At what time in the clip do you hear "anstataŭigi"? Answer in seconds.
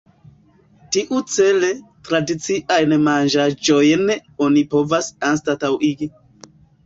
5.31-6.09